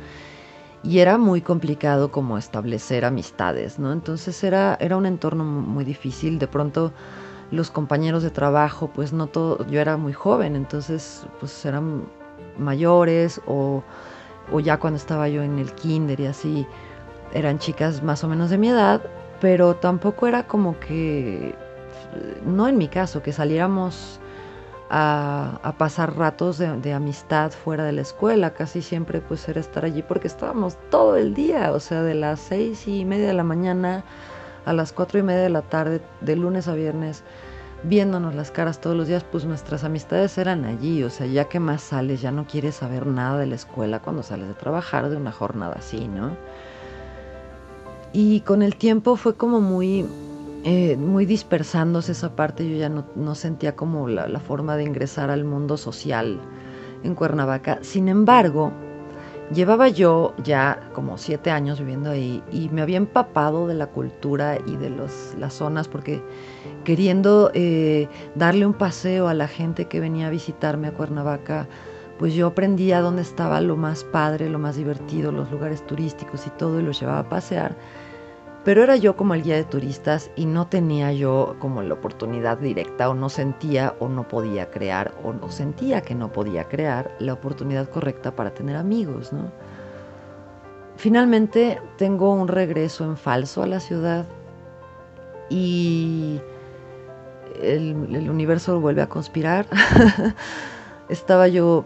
Y 0.85 0.99
era 0.99 1.17
muy 1.19 1.43
complicado 1.43 2.11
como 2.11 2.39
establecer 2.39 3.05
amistades, 3.05 3.79
¿no? 3.79 3.93
Entonces 3.93 4.43
era, 4.43 4.77
era 4.81 4.97
un 4.97 5.07
entorno 5.07 5.45
muy 5.45 5.85
difícil. 5.85 6.39
De 6.39 6.49
pronto 6.49 6.93
los 7.53 7.71
compañeros 7.71 8.23
de 8.23 8.31
trabajo, 8.31 8.91
pues 8.93 9.13
no 9.13 9.27
todo, 9.29 9.65
yo 9.67 9.81
era 9.81 9.97
muy 9.97 10.13
joven, 10.13 10.57
entonces 10.57 11.27
pues 11.39 11.65
eran 11.65 12.05
mayores 12.59 13.41
o, 13.47 13.83
o 14.51 14.61
ya 14.61 14.79
cuando 14.79 14.97
estaba 14.97 15.29
yo 15.29 15.43
en 15.43 15.59
el 15.59 15.73
kinder 15.75 16.19
y 16.19 16.27
así, 16.27 16.67
eran 17.35 17.59
chicas 17.59 18.03
más 18.03 18.25
o 18.25 18.29
menos 18.29 18.51
de 18.51 18.59
mi 18.59 18.69
edad, 18.69 19.03
pero 19.41 19.77
tampoco 19.77 20.27
era 20.27 20.47
como 20.47 20.79
que, 20.81 21.55
no 22.45 22.69
en 22.69 22.79
mi 22.79 22.89
caso, 22.89 23.23
que 23.23 23.33
saliéramos 23.33 24.19
a, 24.95 25.75
pasar 25.79 26.17
ratos 26.19 26.59
de, 26.59 26.93
amistad 26.93 27.51
fuera 27.51 27.85
de 27.85 27.93
la 27.93 28.03
escuela. 28.03 28.53
Casi 28.53 28.83
siempre 28.83 29.21
pues 29.23 29.49
era 29.49 29.59
estar 29.59 29.87
allí 29.87 30.03
porque 30.03 30.29
estábamos 30.29 30.77
todo 30.91 31.17
el 31.17 31.33
día, 31.33 31.73
o 31.73 31.81
sea, 31.81 32.03
de 32.03 32.15
las 32.15 32.41
seis 32.41 32.87
y 32.87 33.05
media 33.07 33.29
de 33.29 33.33
la 33.33 33.43
mañana 33.43 34.05
a 34.67 34.73
las 34.75 34.93
cuatro 34.93 35.19
y 35.19 35.23
media 35.23 35.41
de 35.41 35.49
la 35.49 35.63
tarde, 35.63 36.03
de 36.21 36.37
lunes 36.37 36.69
a 36.69 36.75
viernes, 36.75 37.25
viéndonos 37.85 38.35
las 38.35 38.51
caras 38.51 38.81
todos 38.81 38.95
los 38.95 39.09
días, 39.09 39.25
pues 39.25 39.47
nuestras 39.47 39.83
amistades 39.83 40.37
eran 40.37 40.67
allí, 40.67 41.03
o 41.03 41.11
sea, 41.11 41.27
ya 41.27 41.47
que 41.47 41.59
más 41.59 41.81
sales, 41.81 42.21
ya 42.21 42.31
no 42.31 42.47
quieres 42.47 42.77
saber 42.77 43.07
nada 43.07 43.39
de 43.39 43.47
la 43.47 43.55
escuela 43.55 44.01
cuando 44.01 44.23
sales 44.23 44.47
de 44.47 44.55
trabajar 44.55 45.09
de 45.09 45.17
una 45.17 45.33
jornada 45.33 45.77
así, 45.79 46.07
¿no? 46.07 46.37
Y 48.13 48.41
con 48.43 48.63
el 48.63 48.77
tiempo 48.77 49.17
fue 49.17 49.37
como 49.37 49.61
muy, 49.61 50.07
eh, 50.65 50.97
muy 50.97 51.27
dispersándose 51.27 52.13
esa 52.13 52.37
parte, 52.37 52.69
yo 52.69 52.77
ya 52.77 52.89
no, 52.89 53.35
sentía 53.35 53.75
como 53.75 54.07
la, 54.07 54.39
forma 54.39 54.77
de 54.77 54.85
ingresar 54.85 55.29
al 55.29 55.45
mundo 55.45 55.77
social 55.77 56.41
en 57.03 57.17
Cuernavaca. 57.17 57.79
Sin 57.83 58.09
embargo, 58.09 58.73
llevaba 59.53 59.89
yo 59.89 60.35
ya 60.45 60.89
como 60.95 61.19
siete 61.19 61.51
años 61.51 61.81
viviendo 61.81 62.11
ahí 62.11 62.45
y 62.53 62.69
me 62.69 62.81
había 62.81 62.97
empapado 62.97 63.67
de 63.67 63.75
la 63.75 63.89
cultura 63.89 64.57
y 64.65 64.77
de 64.77 64.91
los, 64.91 65.35
las 65.37 65.55
zonas 65.55 65.89
porque 65.89 66.23
queriendo 66.85 67.51
eh, 67.55 68.09
darle 68.37 68.65
un 68.65 68.75
paseo 68.75 69.27
a 69.27 69.35
la 69.35 69.49
gente 69.49 69.87
que 69.87 69.99
venía 69.99 70.29
a 70.29 70.31
visitarme 70.31 70.87
a 70.87 70.93
Cuernavaca, 70.93 71.67
pues 72.21 72.35
yo 72.35 72.47
aprendía 72.47 73.01
dónde 73.01 73.23
estaba 73.23 73.61
lo 73.61 73.77
más 73.77 74.05
padre, 74.05 74.49
lo 74.49 74.61
más 74.61 74.77
divertido, 74.77 75.33
los 75.33 75.51
lugares 75.51 75.85
turísticos 75.89 76.47
y 76.47 76.51
todo 76.51 76.79
y 76.79 76.85
los 76.85 77.01
llevaba 77.01 77.19
a 77.19 77.29
pasear 77.29 77.75
pero 78.65 78.85
era 78.85 78.97
yo 78.97 79.17
como 79.17 79.35
el 79.35 79.43
guía 79.43 79.57
de 79.57 79.65
turistas 79.65 80.31
y 80.37 80.47
no 80.47 80.69
tenía 80.69 81.13
yo 81.13 81.57
como 81.59 81.83
la 81.83 81.95
oportunidad 81.95 82.59
directa 82.59 83.11
o 83.11 83.15
no 83.15 83.29
sentía 83.29 83.95
o 83.99 84.09
no 84.09 84.29
podía 84.29 84.71
crear 84.71 85.13
o 85.25 85.33
no 85.33 85.51
sentía 85.51 86.03
que 86.03 86.15
no 86.15 86.31
podía 86.31 86.69
crear 86.69 87.11
la 87.19 87.33
oportunidad 87.33 87.89
correcta 87.89 88.31
para 88.37 88.55
tener 88.55 88.77
amigos, 88.77 89.33
¿no? 89.33 89.51
Finalmente 90.97 91.81
tengo 91.97 92.33
un 92.33 92.47
regreso 92.47 93.05
en 93.05 93.17
falso 93.17 93.63
a 93.63 93.67
la 93.67 93.81
ciudad 93.81 94.27
y 95.51 96.41
el, 97.61 98.31
universo 98.31 98.81
vuelve 98.81 99.03
a 99.03 99.09
conspirar. 99.09 99.67
Estaba 101.09 101.49
yo 101.49 101.85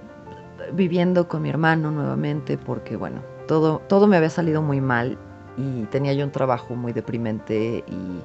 viviendo 0.73 1.29
con 1.29 1.43
mi 1.43 1.49
hermano 1.49 1.91
nuevamente 1.91 2.59
porque, 2.59 2.97
bueno, 2.97 3.23
todo, 3.49 3.81
todo 3.89 4.07
me 4.07 4.17
había 4.17 4.31
salido 4.31 4.61
muy 4.61 4.81
mal 4.81 5.17
y 5.57 5.85
tenía 5.85 6.13
yo 6.13 6.25
un 6.25 6.33
trabajo 6.33 6.75
muy 6.75 6.93
deprimente 6.93 7.85
y, 7.87 8.23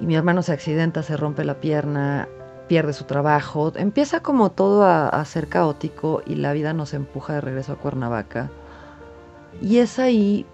mi 0.00 0.16
hermano 0.16 0.42
se 0.42 0.52
accidenta, 0.52 1.04
se 1.04 1.16
rompe 1.16 1.44
la 1.44 1.60
pierna, 1.60 2.28
pierde 2.66 2.92
su 2.92 3.04
trabajo, 3.04 3.72
empieza 3.76 4.20
como 4.20 4.50
todo 4.50 4.82
a, 4.82 5.08
a, 5.08 5.24
ser 5.24 5.46
caótico 5.46 6.20
y 6.26 6.34
la 6.34 6.52
vida 6.52 6.72
nos 6.72 6.94
empuja 6.94 7.34
de 7.34 7.40
regreso 7.40 7.72
a 7.72 7.76
Cuernavaca. 7.76 8.50
Y 9.62 9.78
es 9.78 10.00
ahí 10.00 10.46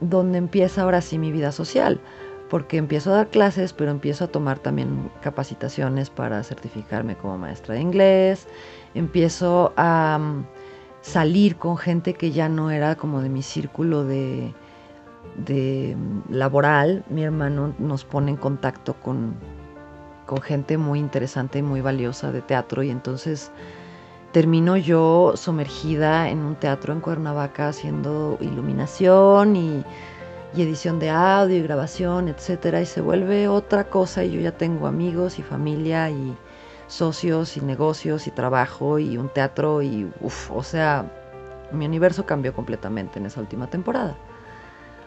donde 0.00 0.38
empieza 0.38 0.82
ahora 0.82 1.02
sí 1.02 1.18
mi 1.18 1.30
vida 1.30 1.52
social, 1.52 2.00
porque 2.48 2.76
empiezo 2.78 3.10
a 3.10 3.16
dar 3.16 3.28
clases, 3.28 3.72
pero 3.72 3.90
empiezo 3.90 4.24
a 4.24 4.28
tomar 4.28 4.58
también 4.58 5.10
capacitaciones 5.20 6.10
para 6.10 6.42
certificarme 6.42 7.16
como 7.16 7.38
maestra 7.38 7.74
de 7.74 7.80
inglés, 7.80 8.46
empiezo 8.94 9.72
a 9.76 10.18
mm, 10.18 10.46
salir 11.02 11.56
con 11.56 11.76
gente 11.76 12.14
que 12.14 12.30
ya 12.32 12.48
no 12.48 12.70
era 12.70 12.96
como 12.96 13.20
de 13.20 13.28
mi 13.28 13.42
círculo 13.42 14.04
de, 14.04 14.54
de 15.36 15.96
laboral, 16.28 17.04
mi 17.08 17.24
hermano 17.24 17.74
nos 17.78 18.04
pone 18.04 18.30
en 18.30 18.36
contacto 18.36 18.94
con, 18.94 19.34
con 20.26 20.40
gente 20.40 20.78
muy 20.78 20.98
interesante 20.98 21.58
y 21.58 21.62
muy 21.62 21.80
valiosa 21.80 22.32
de 22.32 22.42
teatro 22.42 22.82
y 22.82 22.90
entonces 22.90 23.50
termino 24.32 24.76
yo 24.76 25.34
sumergida 25.36 26.28
en 26.28 26.38
un 26.38 26.56
teatro 26.56 26.92
en 26.92 27.00
Cuernavaca 27.00 27.68
haciendo 27.68 28.36
iluminación 28.40 29.56
y, 29.56 29.84
y, 30.54 30.62
edición 30.62 30.98
de 30.98 31.10
audio 31.10 31.56
y 31.56 31.62
grabación, 31.62 32.28
etcétera, 32.28 32.80
y 32.80 32.86
se 32.86 33.00
vuelve 33.00 33.48
otra 33.48 33.84
cosa 33.84 34.24
y 34.24 34.32
yo 34.32 34.40
ya 34.40 34.52
tengo 34.52 34.86
amigos 34.86 35.38
y 35.38 35.42
familia 35.42 36.10
y 36.10 36.36
socios 36.88 37.56
y 37.56 37.60
negocios 37.60 38.26
y 38.26 38.30
trabajo 38.30 38.98
y 38.98 39.16
un 39.16 39.28
teatro 39.28 39.82
y 39.82 40.10
uff, 40.20 40.50
o 40.50 40.62
sea, 40.62 41.04
mi 41.72 41.86
universo 41.86 42.26
cambió 42.26 42.54
completamente 42.54 43.18
en 43.18 43.26
esa 43.26 43.40
última 43.40 43.68
temporada 43.68 44.16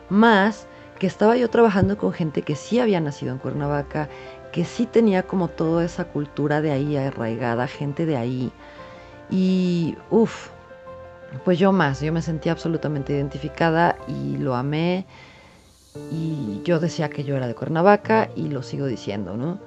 más 0.09 0.67
que 0.99 1.07
estaba 1.07 1.37
yo 1.37 1.49
trabajando 1.49 1.97
con 1.97 2.11
gente 2.11 2.41
que 2.41 2.55
sí 2.55 2.79
había 2.79 2.99
nacido 2.99 3.31
en 3.31 3.37
Cuernavaca, 3.39 4.09
que 4.51 4.65
sí 4.65 4.85
tenía 4.85 5.23
como 5.23 5.47
toda 5.47 5.85
esa 5.85 6.05
cultura 6.05 6.61
de 6.61 6.71
ahí 6.71 6.97
arraigada, 6.97 7.67
gente 7.67 8.05
de 8.05 8.17
ahí. 8.17 8.51
Y 9.29 9.95
uff, 10.09 10.49
pues 11.45 11.59
yo 11.59 11.71
más, 11.71 12.01
yo 12.01 12.11
me 12.11 12.21
sentía 12.21 12.51
absolutamente 12.51 13.13
identificada 13.13 13.97
y 14.07 14.37
lo 14.37 14.55
amé. 14.55 15.05
Y 16.11 16.61
yo 16.63 16.79
decía 16.79 17.09
que 17.09 17.23
yo 17.23 17.35
era 17.35 17.47
de 17.47 17.55
Cuernavaca 17.55 18.29
y 18.35 18.49
lo 18.49 18.61
sigo 18.63 18.85
diciendo, 18.85 19.37
¿no? 19.37 19.59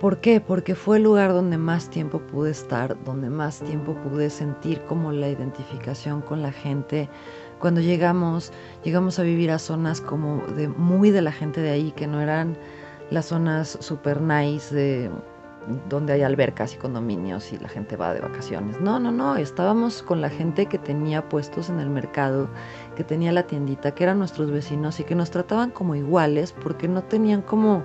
¿Por 0.00 0.18
qué? 0.20 0.40
Porque 0.40 0.74
fue 0.74 0.96
el 0.96 1.02
lugar 1.02 1.32
donde 1.32 1.58
más 1.58 1.90
tiempo 1.90 2.20
pude 2.20 2.50
estar, 2.50 2.96
donde 3.04 3.28
más 3.28 3.60
tiempo 3.60 3.94
pude 3.96 4.30
sentir 4.30 4.80
como 4.82 5.12
la 5.12 5.28
identificación 5.28 6.22
con 6.22 6.40
la 6.40 6.52
gente, 6.52 7.10
cuando 7.60 7.80
llegamos, 7.80 8.52
llegamos 8.82 9.18
a 9.18 9.22
vivir 9.22 9.50
a 9.50 9.58
zonas 9.58 10.00
como 10.00 10.44
de 10.56 10.68
muy 10.68 11.10
de 11.10 11.22
la 11.22 11.30
gente 11.30 11.60
de 11.60 11.70
ahí, 11.70 11.92
que 11.92 12.06
no 12.06 12.20
eran 12.20 12.56
las 13.10 13.26
zonas 13.26 13.78
super 13.80 14.20
nice 14.20 14.74
de 14.74 15.10
donde 15.88 16.14
hay 16.14 16.22
albercas 16.22 16.74
y 16.74 16.78
condominios 16.78 17.52
y 17.52 17.58
la 17.58 17.68
gente 17.68 17.96
va 17.96 18.14
de 18.14 18.20
vacaciones. 18.20 18.80
No, 18.80 18.98
no, 18.98 19.12
no, 19.12 19.36
estábamos 19.36 20.02
con 20.02 20.20
la 20.20 20.30
gente 20.30 20.66
que 20.66 20.78
tenía 20.78 21.28
puestos 21.28 21.68
en 21.68 21.80
el 21.80 21.90
mercado, 21.90 22.48
que 22.96 23.04
tenía 23.04 23.30
la 23.30 23.42
tiendita, 23.46 23.92
que 23.92 24.04
eran 24.04 24.18
nuestros 24.18 24.50
vecinos 24.50 24.98
y 25.00 25.04
que 25.04 25.14
nos 25.14 25.30
trataban 25.30 25.70
como 25.70 25.94
iguales 25.94 26.52
porque 26.52 26.88
no 26.88 27.02
tenían 27.02 27.42
como 27.42 27.84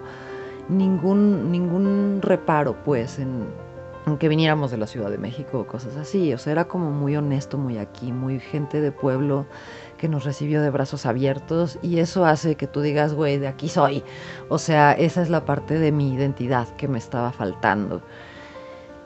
ningún, 0.70 1.52
ningún 1.52 2.20
reparo 2.22 2.76
pues 2.84 3.20
en, 3.20 3.46
aunque 4.06 4.30
viniéramos 4.30 4.72
de 4.72 4.78
la 4.78 4.88
Ciudad 4.88 5.10
de 5.10 5.18
México 5.18 5.60
o 5.60 5.68
cosas 5.68 5.96
así. 5.98 6.34
O 6.34 6.38
sea, 6.38 6.52
era 6.52 6.66
como 6.66 6.92
muy 6.92 7.16
honesto, 7.16 7.58
muy 7.58 7.78
aquí, 7.78 8.12
muy 8.12 8.40
gente 8.40 8.80
de 8.82 8.92
pueblo 8.92 9.46
que 9.98 10.08
nos 10.08 10.26
recibió 10.26 10.62
de 10.62 10.70
brazos 10.70 11.06
abiertos 11.06 11.80
y 11.82 12.00
eso 12.00 12.26
hace 12.26 12.56
que 12.56 12.68
tú 12.68 12.82
digas, 12.82 13.14
güey, 13.14 13.38
de 13.40 13.48
aquí 13.48 13.68
soy. 13.68 14.04
O 14.50 14.60
sea, 14.60 14.94
esa 14.94 15.22
es 15.22 15.30
la 15.30 15.46
parte 15.46 15.80
de 15.80 15.92
mi 15.92 16.14
identidad 16.14 16.68
que 16.76 16.88
me 16.88 17.00
estaba 17.00 17.32
faltando. 17.32 18.02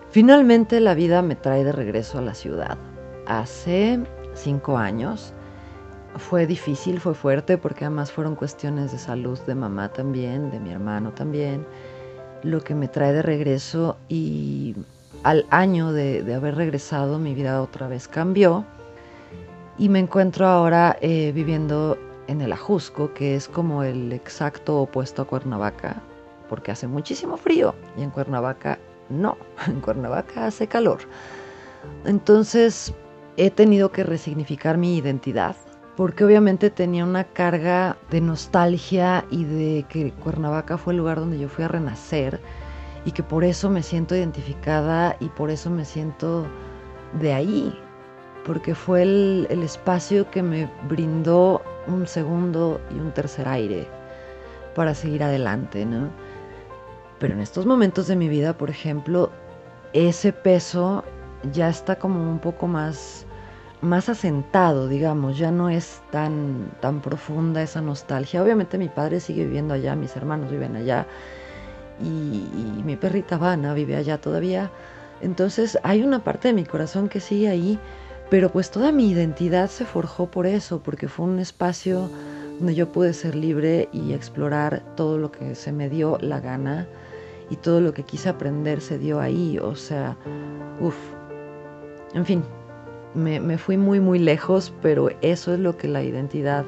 Finalmente 0.10 0.80
la 0.80 0.96
vida 0.96 1.22
me 1.22 1.36
trae 1.36 1.64
de 1.64 1.72
regreso 1.72 2.18
a 2.18 2.22
la 2.22 2.34
ciudad. 2.34 2.78
Hace 3.26 4.00
cinco 4.34 4.78
años 4.78 5.34
fue 6.18 6.46
difícil, 6.48 7.00
fue 7.00 7.14
fuerte 7.14 7.58
porque 7.58 7.86
además 7.86 8.12
fueron 8.12 8.36
cuestiones 8.36 8.92
de 8.92 8.98
salud 8.98 9.40
de 9.46 9.56
mamá 9.56 9.90
también, 9.94 10.50
de 10.50 10.60
mi 10.60 10.72
hermano 10.72 11.14
también 11.14 11.66
lo 12.44 12.62
que 12.62 12.76
me 12.76 12.88
trae 12.88 13.14
de 13.14 13.22
regreso 13.22 13.98
y 14.08 14.76
al 15.24 15.46
año 15.50 15.92
de, 15.92 16.34
haber 16.34 16.56
regresado 16.56 17.20
mi 17.20 17.34
vida 17.34 17.62
otra 17.62 17.88
vez 17.88 18.08
cambió 18.08 18.66
y 19.78 19.90
me 19.90 20.00
encuentro 20.00 20.48
ahora 20.48 20.98
eh, 21.02 21.32
viviendo 21.34 21.98
en 22.28 22.42
el 22.42 22.54
Ajusco, 22.54 23.14
que 23.14 23.36
es 23.36 23.48
como 23.48 23.84
el 23.84 24.14
exacto 24.14 24.82
opuesto 24.82 25.24
a 25.24 25.26
Cuernavaca, 25.26 26.02
porque 26.48 26.72
hace 26.72 26.88
muchísimo 26.88 27.38
frío 27.38 27.74
y 27.98 28.04
en 28.04 28.12
Cuernavaca 28.12 28.78
no, 29.10 29.38
en 29.68 29.82
Cuernavaca 29.82 30.46
hace 30.46 30.68
calor. 30.68 31.00
Entonces 32.06 32.94
he 33.38 33.50
tenido 33.50 33.92
que 33.92 34.04
resignificar 34.04 34.78
mi 34.78 34.98
identidad 34.98 35.56
porque 36.00 36.24
obviamente 36.24 36.70
tenía 36.70 37.04
una 37.04 37.26
carga 37.26 37.98
de 38.10 38.22
nostalgia 38.22 39.26
y 39.30 39.44
de 39.44 39.86
que 39.90 40.14
Cuernavaca 40.14 40.78
fue 40.78 40.94
el 40.94 41.00
lugar 41.00 41.20
donde 41.20 41.38
yo 41.38 41.50
fui 41.50 41.66
a 41.66 41.68
renacer 41.68 42.40
y 43.04 43.12
que 43.12 43.22
por 43.22 43.44
eso 43.44 43.70
me 43.70 43.84
siento 43.84 44.16
identificada 44.16 45.18
y 45.20 45.28
por 45.28 45.52
eso 45.52 45.70
me 45.70 45.84
siento 45.84 46.48
de 47.20 47.34
ahí, 47.34 47.78
porque 48.46 48.76
fue 48.76 49.02
el, 49.02 49.48
espacio 49.62 50.32
que 50.32 50.42
me 50.42 50.72
brindó 50.88 51.62
un 51.86 52.08
segundo 52.08 52.80
y 52.96 52.98
un 52.98 53.12
tercer 53.12 53.50
aire 53.50 53.86
para 54.76 54.96
seguir 54.96 55.22
adelante, 55.22 55.86
¿no? 55.86 56.08
Pero 57.20 57.34
en 57.34 57.42
estos 57.42 57.66
momentos 57.66 58.08
de 58.08 58.16
mi 58.16 58.30
vida, 58.30 58.58
por 58.58 58.70
ejemplo, 58.70 59.32
ese 59.92 60.32
peso 60.32 61.04
ya 61.52 61.68
está 61.68 61.98
como 61.98 62.22
un 62.22 62.40
poco 62.40 62.68
más 62.68 63.26
más 63.82 64.10
asentado, 64.10 64.88
digamos, 64.88 65.38
ya 65.38 65.52
no 65.52 65.70
es 65.70 66.02
tan 66.12 66.72
tan 66.82 67.02
profunda 67.02 67.62
esa 67.62 67.82
nostalgia. 67.82 68.44
Obviamente 68.44 68.78
mi 68.78 68.90
padre 68.90 69.20
sigue 69.20 69.46
viviendo 69.46 69.74
allá, 69.74 69.96
mis 69.96 70.16
hermanos 70.16 70.52
viven 70.52 70.76
allá 70.76 71.08
y, 72.02 72.82
mi 72.84 72.96
perrita 72.96 73.38
Vana 73.38 73.74
vive 73.74 73.96
allá 73.96 74.20
todavía. 74.20 74.72
Entonces 75.22 75.78
hay 75.84 76.02
una 76.02 76.24
parte 76.24 76.50
de 76.50 76.54
mi 76.54 76.66
corazón 76.66 77.10
que 77.10 77.20
sigue 77.20 77.50
ahí, 77.50 77.80
pero 78.30 78.52
pues 78.52 78.72
toda 78.72 78.92
mi 78.92 79.10
identidad 79.10 79.70
se 79.70 79.86
forjó 79.86 80.28
por 80.28 80.46
eso, 80.46 80.82
porque 80.82 81.08
fue 81.08 81.26
un 81.26 81.40
espacio 81.40 82.10
donde 82.58 82.76
yo 82.76 82.92
pude 82.92 83.14
ser 83.14 83.36
libre 83.36 83.90
y 83.92 84.14
explorar 84.14 84.84
todo 84.96 85.18
lo 85.18 85.32
que 85.32 85.56
se 85.56 85.72
me 85.72 85.90
dio 85.90 86.18
la 86.22 86.40
gana 86.40 86.88
y 87.50 87.56
todo 87.56 87.82
lo 87.82 87.94
que 87.94 88.04
quise 88.04 88.30
aprender 88.30 88.82
se 88.82 88.98
dio 88.98 89.20
ahí. 89.20 89.58
O 89.60 89.76
sea, 89.76 90.18
uff, 90.80 90.98
en 92.14 92.26
fin, 92.26 92.44
me, 93.14 93.58
fui 93.58 93.78
muy, 93.78 94.00
muy 94.00 94.20
lejos, 94.20 94.74
pero 94.82 95.10
eso 95.22 95.54
es 95.54 95.60
lo 95.60 95.78
que 95.78 95.88
la 95.88 96.04
identidad 96.04 96.66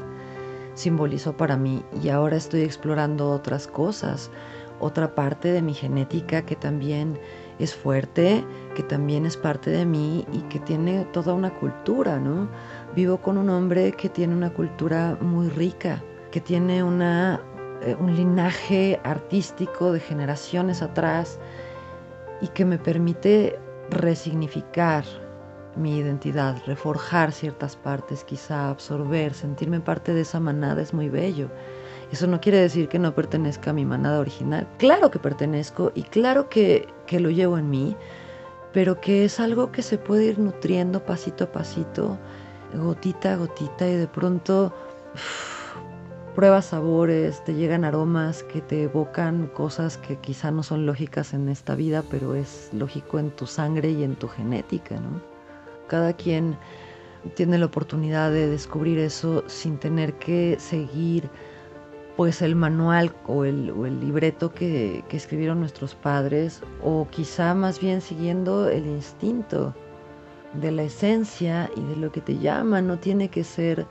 simbolizó 0.73 1.35
para 1.35 1.57
mí. 1.57 1.83
Y 2.01 2.09
ahora 2.09 2.37
estoy 2.37 2.61
explorando 2.61 3.29
otras 3.29 3.67
cosas, 3.67 4.31
otra 4.79 5.13
parte 5.13 5.51
de 5.51 5.61
mi 5.61 5.73
genética 5.73 6.41
que 6.43 6.55
también 6.55 7.19
es 7.59 7.75
fuerte, 7.75 8.43
que 8.75 8.83
también 8.83 9.25
es 9.25 9.37
parte 9.37 9.69
de 9.69 9.85
mí 9.85 10.25
y 10.33 10.39
que 10.43 10.59
tiene 10.59 11.05
toda 11.13 11.33
una 11.33 11.51
cultura, 11.51 12.17
¿no? 12.17 12.49
Vivo 12.95 13.17
con 13.17 13.37
un 13.37 13.49
hombre 13.49 13.91
que 13.91 14.09
tiene 14.09 14.35
una 14.35 14.51
cultura 14.51 15.17
muy 15.21 15.49
rica, 15.49 16.03
que 16.31 16.41
tiene 16.41 16.81
una, 16.81 17.39
eh, 17.83 17.95
un 17.99 18.15
linaje 18.15 18.99
artístico 19.03 19.91
de 19.91 19.99
generaciones 19.99 20.81
atrás 20.81 21.39
y 22.41 22.47
que 22.47 22.65
me 22.65 22.79
permite 22.79 23.59
resignificar 23.91 25.03
mi 25.75 25.97
identidad, 25.97 26.57
reforjar 26.65 27.31
ciertas 27.31 27.75
partes, 27.75 28.23
quizá 28.23 28.69
absorber, 28.69 29.33
sentirme 29.33 29.79
parte 29.79 30.13
de 30.13 30.21
esa 30.21 30.39
manada 30.39 30.81
es 30.81 30.93
muy 30.93 31.09
bello. 31.09 31.49
Eso 32.11 32.27
no 32.27 32.41
quiere 32.41 32.59
decir 32.59 32.89
que 32.89 32.99
no 32.99 33.15
pertenezca 33.15 33.69
a 33.69 33.73
mi 33.73 33.85
manada 33.85 34.19
original. 34.19 34.67
Claro 34.77 35.11
que 35.11 35.19
pertenezco 35.19 35.91
y 35.95 36.03
claro 36.03 36.49
que, 36.49 36.87
que 37.07 37.19
lo 37.19 37.29
llevo 37.29 37.57
en 37.57 37.69
mí, 37.69 37.95
pero 38.73 38.99
que 38.99 39.25
es 39.25 39.39
algo 39.39 39.71
que 39.71 39.81
se 39.81 39.97
puede 39.97 40.25
ir 40.25 40.39
nutriendo 40.39 41.05
pasito 41.05 41.45
a 41.45 41.51
pasito, 41.51 42.17
gotita 42.73 43.33
a 43.33 43.37
gotita 43.37 43.87
y 43.87 43.95
de 43.95 44.07
pronto 44.07 44.73
pruebas 46.35 46.65
sabores, 46.65 47.43
te 47.43 47.53
llegan 47.53 47.83
aromas 47.85 48.43
que 48.43 48.61
te 48.61 48.83
evocan 48.83 49.47
cosas 49.47 49.97
que 49.97 50.17
quizá 50.17 50.51
no 50.51 50.63
son 50.63 50.85
lógicas 50.85 51.33
en 51.33 51.49
esta 51.49 51.75
vida, 51.75 52.03
pero 52.09 52.35
es 52.35 52.69
lógico 52.73 53.19
en 53.19 53.31
tu 53.31 53.47
sangre 53.47 53.91
y 53.91 54.03
en 54.03 54.15
tu 54.15 54.27
genética, 54.27 54.95
¿no? 54.95 55.30
Cada 55.91 56.13
quien 56.13 56.57
tiene 57.35 57.57
la 57.57 57.65
oportunidad 57.65 58.31
de 58.31 58.47
descubrir 58.47 58.97
eso 58.97 59.43
sin 59.47 59.77
tener 59.77 60.13
que 60.13 60.55
seguir 60.57 61.29
pues 62.15 62.41
el 62.41 62.55
manual 62.55 63.13
o 63.27 63.43
el, 63.43 63.71
o 63.71 63.85
el 63.85 63.99
libreto 63.99 64.53
que, 64.53 65.03
que, 65.09 65.17
escribieron 65.17 65.59
nuestros 65.59 65.93
padres 65.93 66.61
o 66.81 67.09
quizá 67.11 67.53
más 67.53 67.81
bien 67.81 67.99
siguiendo 67.99 68.69
el 68.69 68.85
instinto 68.85 69.75
de 70.53 70.71
la 70.71 70.83
esencia 70.83 71.69
y 71.75 71.81
de 71.81 71.97
lo 71.97 72.09
que 72.09 72.21
te 72.21 72.37
llama, 72.37 72.81
no 72.81 72.97
tiene 72.97 73.27
que 73.27 73.43
ser 73.43 73.85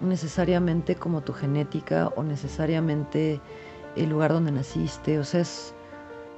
necesariamente 0.00 0.96
como 0.96 1.20
tu 1.20 1.32
genética 1.32 2.08
o 2.16 2.24
necesariamente 2.24 3.40
el 3.94 4.10
lugar 4.10 4.32
donde 4.32 4.50
naciste, 4.50 5.20
o 5.20 5.22
sea, 5.22 5.42
es, 5.42 5.76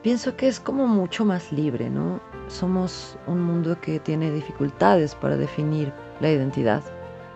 pienso 0.02 0.36
que 0.36 0.48
es 0.48 0.60
como 0.60 0.86
mucho 0.86 1.24
más 1.24 1.52
libre, 1.52 1.88
¿no? 1.88 2.20
Somos 2.48 3.16
un 3.26 3.40
mundo 3.40 3.80
que 3.80 4.00
tiene 4.00 4.30
dificultades 4.30 5.14
para 5.14 5.36
definir 5.36 5.92
la 6.20 6.30
identidad, 6.30 6.82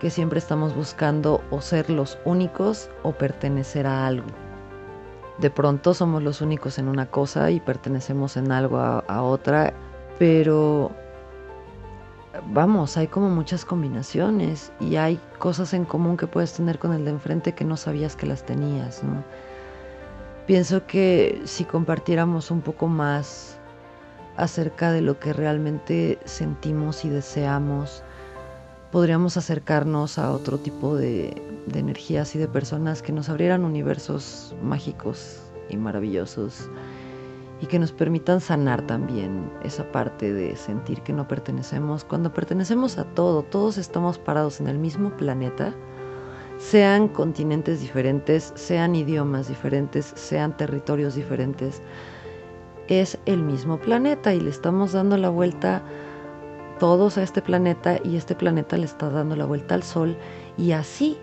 que 0.01 0.11
siempre 0.11 0.39
estamos 0.39 0.75
buscando 0.75 1.43
o 1.51 1.61
ser 1.61 1.89
los 1.89 2.19
únicos 2.25 2.91
o 3.03 3.13
pertenecer 3.13 3.87
a 3.87 4.07
algo. 4.07 4.27
De 5.39 5.51
pronto 5.51 5.95
somos 5.95 6.23
los 6.23 6.41
únicos 6.41 6.79
en 6.79 6.89
una 6.89 7.07
cosa 7.07 7.51
y 7.51 7.61
pertenecemos 7.61 8.37
en 8.37 8.51
algo 8.51 8.79
a, 8.79 9.23
otra, 9.23 9.73
pero 10.19 10.91
vamos, 12.53 12.97
hay 12.97 13.07
como 13.07 13.29
muchas 13.29 13.65
combinaciones 13.65 14.73
y 14.81 14.97
hay 14.97 15.21
cosas 15.39 15.75
en 15.75 15.85
común 15.85 16.17
que 16.17 16.27
puedes 16.27 16.55
tener 16.55 16.79
con 16.79 16.95
el 16.95 17.05
de 17.05 17.11
enfrente 17.11 17.53
que 17.53 17.65
no 17.65 17.77
sabías 17.77 18.17
que 18.17 18.27
las 18.27 18.45
tenías, 18.45 19.05
¿no? 19.05 19.23
Pienso 20.47 20.87
que 20.87 21.43
si 21.45 21.65
compartiéramos 21.65 22.53
un 22.53 22.61
poco 22.61 22.87
más 22.87 23.59
acerca 24.37 24.93
de 24.93 25.01
lo 25.01 25.19
que 25.19 25.33
realmente 25.33 26.21
sentimos 26.25 27.05
y 27.05 27.09
deseamos, 27.09 28.05
podríamos 28.93 29.37
acercarnos 29.37 30.19
a 30.19 30.31
otro 30.31 30.59
tipo 30.59 30.95
de, 30.95 31.43
energías 31.75 32.37
y 32.37 32.39
de 32.39 32.47
personas 32.47 33.03
que 33.03 33.13
nos 33.13 33.29
abrieran 33.29 33.65
universos 33.65 34.55
mágicos 34.63 35.41
y 35.69 35.77
maravillosos 35.77 36.71
y 37.61 37.67
que 37.67 37.81
nos 37.81 37.91
permitan 37.91 38.41
sanar 38.41 38.87
también 38.87 39.51
esa 39.65 39.91
parte 39.91 40.33
de 40.33 40.55
sentir 40.55 41.01
que 41.01 41.13
no 41.13 41.27
pertenecemos. 41.27 42.05
Cuando 42.05 42.33
pertenecemos 42.33 42.99
a 42.99 43.05
todo, 43.05 43.43
todos 43.43 43.79
estamos 43.79 44.19
parados 44.19 44.61
en 44.61 44.69
el 44.69 44.79
mismo 44.79 45.11
planeta, 45.17 45.75
sean 46.59 47.09
continentes 47.09 47.81
diferentes, 47.81 48.53
sean 48.55 48.95
idiomas 48.95 49.49
diferentes, 49.49 50.13
sean 50.17 50.57
territorios 50.57 51.15
diferentes, 51.15 51.83
es 52.89 53.19
el 53.27 53.43
mismo 53.43 53.79
planeta 53.79 54.33
y 54.33 54.41
le 54.41 54.51
estamos 54.51 54.93
dando 54.93 55.17
la 55.17 55.29
vuelta 55.29 55.83
todos 56.79 57.19
a 57.19 57.23
este 57.23 57.43
planeta 57.43 57.99
y 58.05 58.17
este 58.17 58.35
planeta 58.35 58.77
le 58.77 58.85
está 58.85 59.11
dando 59.11 59.35
la 59.37 59.45
vuelta 59.45 59.75
al 59.75 59.83
Sol 59.83 60.17
y 60.57 60.73
así. 60.73 61.19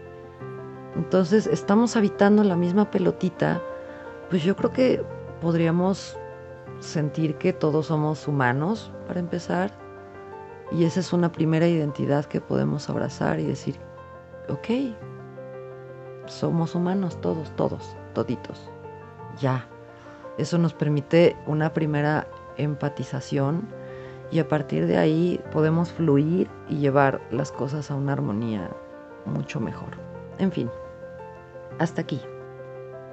Entonces 0.95 1.47
estamos 1.47 1.95
habitando 1.95 2.43
la 2.43 2.55
misma 2.55 2.91
pelotita, 2.91 3.61
pues 4.29 4.43
yo 4.43 4.55
creo 4.55 4.71
que 4.71 5.03
podríamos 5.41 6.17
sentir 6.79 7.35
que 7.35 7.53
todos 7.53 7.87
somos 7.87 8.27
humanos 8.27 8.91
para 9.07 9.19
empezar 9.19 9.71
y 10.71 10.85
esa 10.85 10.99
es 10.99 11.13
una 11.13 11.31
primera 11.31 11.67
identidad 11.67 12.25
que 12.25 12.41
podemos 12.41 12.89
abrazar 12.89 13.39
y 13.39 13.43
decir, 13.43 13.79
ok, 14.49 14.69
somos 16.25 16.75
humanos 16.75 17.19
todos, 17.21 17.55
todos, 17.55 17.95
toditos. 18.13 18.69
Ya. 19.39 19.67
Eso 20.37 20.57
nos 20.57 20.73
permite 20.73 21.35
una 21.45 21.73
primera 21.73 22.27
empatización 22.57 23.67
y 24.31 24.39
a 24.39 24.47
partir 24.47 24.87
de 24.87 24.97
ahí 24.97 25.39
podemos 25.51 25.91
fluir 25.91 26.49
y 26.69 26.77
llevar 26.77 27.21
las 27.31 27.51
cosas 27.51 27.91
a 27.91 27.95
una 27.95 28.13
armonía 28.13 28.71
mucho 29.25 29.59
mejor. 29.59 29.89
En 30.39 30.51
fin, 30.51 30.69
hasta 31.79 32.01
aquí. 32.01 32.19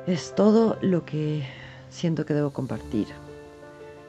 Es 0.06 0.34
todo 0.34 0.78
lo 0.80 1.04
que 1.04 1.44
siento 1.90 2.24
que 2.24 2.34
debo 2.34 2.50
compartir. 2.50 3.06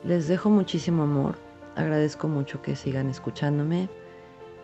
Les 0.03 0.27
dejo 0.27 0.49
muchísimo 0.49 1.03
amor, 1.03 1.35
agradezco 1.75 2.27
mucho 2.27 2.61
que 2.61 2.75
sigan 2.75 3.09
escuchándome 3.09 3.89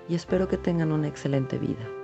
y 0.07 0.15
espero 0.15 0.47
que 0.47 0.57
tengan 0.57 0.91
una 0.91 1.07
excelente 1.07 1.57
vida. 1.59 1.96